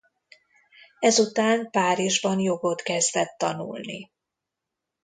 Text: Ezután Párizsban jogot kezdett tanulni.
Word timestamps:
Ezután 0.99 1.69
Párizsban 1.71 2.39
jogot 2.39 2.81
kezdett 2.81 3.37
tanulni. 3.37 4.11